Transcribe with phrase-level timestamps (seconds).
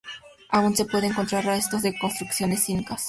[0.49, 2.99] Aún se pueden encontrar restos de construcciones Incas.